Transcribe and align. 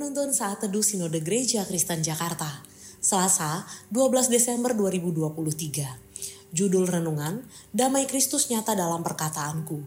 Penuntun 0.00 0.32
Saat 0.32 0.64
Teduh 0.64 0.80
Sinode 0.80 1.20
Gereja 1.20 1.60
Kristen 1.68 2.00
Jakarta, 2.00 2.64
Selasa 3.04 3.68
12 3.92 4.32
Desember 4.32 4.72
2023. 4.72 6.56
Judul 6.56 6.88
Renungan, 6.88 7.44
Damai 7.68 8.08
Kristus 8.08 8.48
Nyata 8.48 8.72
Dalam 8.72 9.04
Perkataanku. 9.04 9.84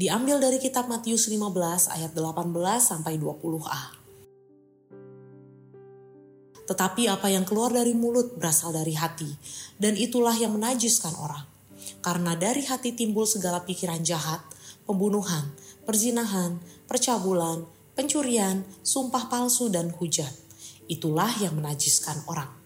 Diambil 0.00 0.40
dari 0.40 0.56
kitab 0.56 0.88
Matius 0.88 1.28
15 1.28 1.92
ayat 1.92 2.08
18 2.16 2.56
sampai 2.80 3.20
20a. 3.20 3.82
Tetapi 6.64 7.12
apa 7.12 7.28
yang 7.28 7.44
keluar 7.44 7.68
dari 7.68 7.92
mulut 7.92 8.40
berasal 8.40 8.72
dari 8.72 8.96
hati, 8.96 9.28
dan 9.76 9.92
itulah 9.92 10.40
yang 10.40 10.56
menajiskan 10.56 11.12
orang. 11.20 11.44
Karena 12.00 12.32
dari 12.32 12.64
hati 12.64 12.96
timbul 12.96 13.28
segala 13.28 13.60
pikiran 13.68 14.00
jahat, 14.08 14.40
pembunuhan, 14.88 15.52
perzinahan, 15.84 16.56
percabulan, 16.88 17.68
pencurian, 17.94 18.62
sumpah 18.82 19.30
palsu, 19.30 19.70
dan 19.70 19.90
hujat. 19.94 20.30
Itulah 20.90 21.30
yang 21.38 21.58
menajiskan 21.58 22.18
orang. 22.26 22.60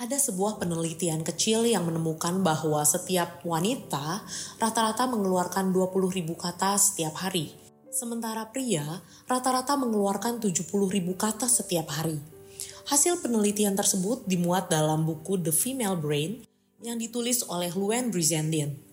Ada 0.00 0.16
sebuah 0.16 0.56
penelitian 0.56 1.20
kecil 1.20 1.68
yang 1.68 1.84
menemukan 1.84 2.40
bahwa 2.40 2.80
setiap 2.88 3.44
wanita 3.44 4.24
rata-rata 4.56 5.04
mengeluarkan 5.04 5.76
20 5.76 6.16
ribu 6.16 6.40
kata 6.40 6.80
setiap 6.80 7.20
hari. 7.20 7.52
Sementara 7.92 8.48
pria 8.48 9.04
rata-rata 9.28 9.76
mengeluarkan 9.76 10.40
70 10.40 10.64
ribu 10.88 11.20
kata 11.20 11.44
setiap 11.52 11.92
hari. 11.92 12.16
Hasil 12.88 13.20
penelitian 13.20 13.76
tersebut 13.76 14.24
dimuat 14.24 14.72
dalam 14.72 15.04
buku 15.04 15.36
The 15.36 15.52
Female 15.52 16.00
Brain 16.00 16.48
yang 16.80 16.96
ditulis 16.96 17.44
oleh 17.44 17.68
Luen 17.76 18.08
Brizendine. 18.08 18.89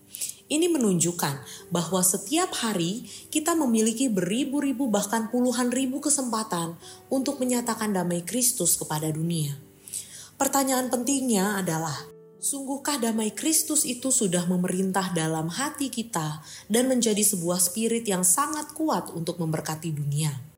Ini 0.48 0.72
menunjukkan 0.72 1.68
bahwa 1.68 2.00
setiap 2.00 2.56
hari 2.56 3.04
kita 3.28 3.52
memiliki 3.52 4.08
beribu-ribu 4.08 4.88
bahkan 4.88 5.28
puluhan 5.28 5.68
ribu 5.68 6.00
kesempatan 6.00 6.72
untuk 7.12 7.36
menyatakan 7.36 7.92
damai 7.92 8.24
Kristus 8.24 8.80
kepada 8.80 9.12
dunia. 9.12 9.60
Pertanyaan 10.40 10.88
pentingnya 10.88 11.60
adalah, 11.60 12.00
sungguhkah 12.40 12.96
damai 12.96 13.36
Kristus 13.36 13.84
itu 13.84 14.08
sudah 14.08 14.48
memerintah 14.48 15.12
dalam 15.12 15.52
hati 15.52 15.92
kita 15.92 16.40
dan 16.72 16.88
menjadi 16.88 17.20
sebuah 17.20 17.60
spirit 17.60 18.08
yang 18.08 18.24
sangat 18.24 18.72
kuat 18.72 19.12
untuk 19.12 19.36
memberkati 19.36 19.92
dunia? 19.92 20.57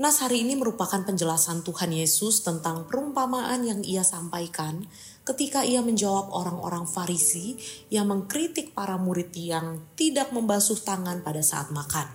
Nas 0.00 0.24
hari 0.24 0.48
ini 0.48 0.56
merupakan 0.56 1.04
penjelasan 1.04 1.60
Tuhan 1.60 1.92
Yesus 1.92 2.40
tentang 2.40 2.88
perumpamaan 2.88 3.60
yang 3.68 3.84
ia 3.84 4.00
sampaikan 4.00 4.88
ketika 5.28 5.60
ia 5.60 5.84
menjawab 5.84 6.32
orang-orang 6.32 6.88
Farisi 6.88 7.60
yang 7.92 8.08
mengkritik 8.08 8.72
para 8.72 8.96
murid 8.96 9.28
yang 9.36 9.92
tidak 10.00 10.32
membasuh 10.32 10.80
tangan 10.80 11.20
pada 11.20 11.44
saat 11.44 11.68
makan. 11.68 12.08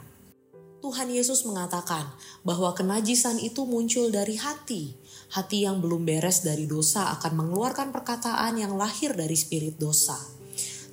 Tuhan 0.81 1.13
Yesus 1.13 1.45
mengatakan 1.45 2.09
bahwa 2.41 2.73
kenajisan 2.73 3.37
itu 3.37 3.69
muncul 3.69 4.09
dari 4.09 4.33
hati. 4.41 4.97
Hati 5.37 5.69
yang 5.69 5.77
belum 5.77 6.09
beres 6.09 6.41
dari 6.41 6.65
dosa 6.65 7.13
akan 7.21 7.37
mengeluarkan 7.37 7.93
perkataan 7.93 8.65
yang 8.65 8.73
lahir 8.81 9.13
dari 9.13 9.37
spirit 9.37 9.77
dosa 9.77 10.17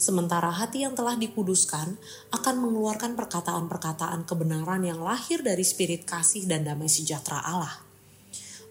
sementara 0.03 0.51
hati 0.51 0.83
yang 0.83 0.99
telah 0.99 1.15
dikuduskan 1.15 1.95
akan 2.35 2.55
mengeluarkan 2.59 3.15
perkataan-perkataan 3.15 4.27
kebenaran 4.27 4.83
yang 4.83 4.99
lahir 4.99 5.47
dari 5.47 5.63
spirit 5.63 6.03
kasih 6.03 6.51
dan 6.51 6.67
damai 6.67 6.91
sejahtera 6.91 7.39
Allah. 7.39 7.71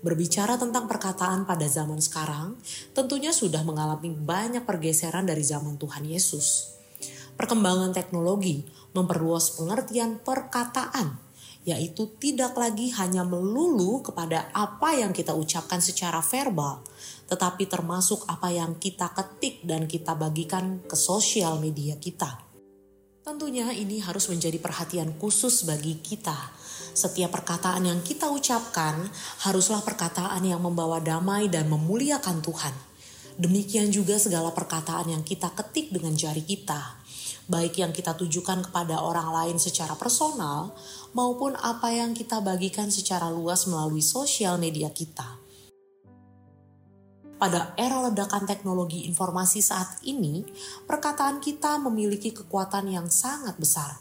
Berbicara 0.04 0.60
tentang 0.60 0.92
perkataan 0.92 1.48
pada 1.48 1.64
zaman 1.72 2.04
sekarang, 2.04 2.60
tentunya 2.92 3.32
sudah 3.32 3.64
mengalami 3.64 4.12
banyak 4.12 4.68
pergeseran 4.68 5.24
dari 5.24 5.46
zaman 5.46 5.80
Tuhan 5.80 6.04
Yesus. 6.04 6.76
Perkembangan 7.40 7.96
teknologi 7.96 8.68
memperluas 8.92 9.56
pengertian 9.56 10.20
perkataan, 10.20 11.16
yaitu 11.62 12.10
tidak 12.18 12.58
lagi 12.58 12.90
hanya 12.98 13.22
melulu 13.22 14.02
kepada 14.02 14.50
apa 14.50 14.98
yang 14.98 15.14
kita 15.14 15.38
ucapkan 15.38 15.78
secara 15.78 16.18
verbal, 16.26 16.82
tetapi 17.30 17.70
termasuk 17.70 18.26
apa 18.26 18.50
yang 18.50 18.82
kita 18.82 19.14
ketik 19.14 19.62
dan 19.62 19.86
kita 19.86 20.18
bagikan 20.18 20.82
ke 20.84 20.98
sosial 20.98 21.62
media 21.62 21.98
kita. 22.02 22.52
Tentunya 23.22 23.70
ini 23.70 24.02
harus 24.02 24.26
menjadi 24.34 24.58
perhatian 24.58 25.14
khusus 25.22 25.62
bagi 25.70 26.02
kita. 26.02 26.34
Setiap 26.92 27.30
perkataan 27.30 27.86
yang 27.86 28.02
kita 28.02 28.34
ucapkan 28.34 28.98
haruslah 29.46 29.86
perkataan 29.86 30.42
yang 30.42 30.58
membawa 30.58 30.98
damai 30.98 31.46
dan 31.46 31.70
memuliakan 31.70 32.42
Tuhan. 32.42 32.74
Demikian 33.38 33.94
juga 33.94 34.18
segala 34.18 34.50
perkataan 34.52 35.14
yang 35.14 35.24
kita 35.24 35.54
ketik 35.54 35.94
dengan 35.94 36.18
jari 36.18 36.44
kita, 36.44 37.01
baik 37.52 37.84
yang 37.84 37.92
kita 37.92 38.16
tujukan 38.16 38.72
kepada 38.72 39.04
orang 39.04 39.28
lain 39.36 39.58
secara 39.60 40.00
personal 40.00 40.72
maupun 41.12 41.60
apa 41.60 41.92
yang 41.92 42.16
kita 42.16 42.40
bagikan 42.40 42.88
secara 42.88 43.28
luas 43.28 43.68
melalui 43.68 44.00
sosial 44.00 44.56
media 44.56 44.88
kita 44.88 45.42
pada 47.42 47.74
era 47.74 48.06
ledakan 48.06 48.46
teknologi 48.46 49.10
informasi 49.10 49.66
saat 49.66 49.98
ini, 50.06 50.46
perkataan 50.86 51.42
kita 51.42 51.82
memiliki 51.82 52.30
kekuatan 52.30 52.94
yang 52.94 53.10
sangat 53.10 53.58
besar, 53.58 53.98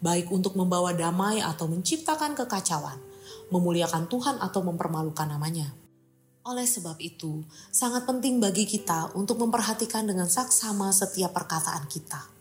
baik 0.00 0.32
untuk 0.32 0.56
membawa 0.56 0.96
damai 0.96 1.44
atau 1.44 1.68
menciptakan 1.68 2.32
kekacauan, 2.32 2.96
memuliakan 3.52 4.08
Tuhan 4.08 4.40
atau 4.40 4.64
mempermalukan 4.64 5.28
namanya. 5.28 5.68
Oleh 6.48 6.64
sebab 6.64 6.96
itu, 7.04 7.44
sangat 7.68 8.08
penting 8.08 8.40
bagi 8.40 8.64
kita 8.64 9.12
untuk 9.12 9.36
memperhatikan 9.36 10.08
dengan 10.08 10.32
saksama 10.32 10.88
setiap 10.88 11.36
perkataan 11.36 11.84
kita. 11.92 12.37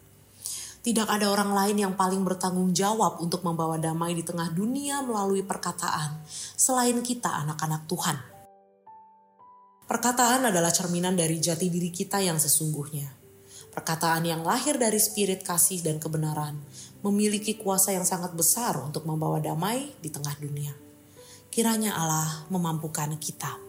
Tidak 0.88 1.04
ada 1.04 1.28
orang 1.28 1.52
lain 1.52 1.84
yang 1.84 2.00
paling 2.00 2.24
bertanggung 2.24 2.72
jawab 2.72 3.20
untuk 3.20 3.44
membawa 3.44 3.76
damai 3.76 4.16
di 4.16 4.24
tengah 4.24 4.56
dunia 4.56 5.04
melalui 5.04 5.44
perkataan 5.44 6.24
selain 6.56 7.04
kita, 7.04 7.28
anak-anak 7.44 7.92
Tuhan. 7.92 8.16
Perkataan 9.84 10.48
adalah 10.48 10.72
cerminan 10.72 11.20
dari 11.20 11.44
jati 11.44 11.68
diri 11.68 11.92
kita 11.92 12.24
yang 12.24 12.40
sesungguhnya. 12.40 13.04
Perkataan 13.76 14.32
yang 14.32 14.48
lahir 14.48 14.80
dari 14.80 14.96
spirit 14.96 15.44
kasih 15.44 15.84
dan 15.84 16.00
kebenaran 16.00 16.56
memiliki 17.04 17.60
kuasa 17.60 17.92
yang 17.92 18.08
sangat 18.08 18.32
besar 18.32 18.80
untuk 18.80 19.04
membawa 19.04 19.44
damai 19.44 19.92
di 20.00 20.08
tengah 20.08 20.40
dunia. 20.40 20.72
Kiranya 21.52 22.00
Allah 22.00 22.48
memampukan 22.48 23.12
kita. 23.20 23.67